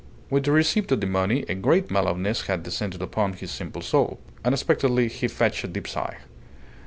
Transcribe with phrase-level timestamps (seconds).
[0.31, 4.17] With the receipt of the money a great mellowness had descended upon his simple soul.
[4.43, 6.17] Unexpectedly he fetched a deep sigh.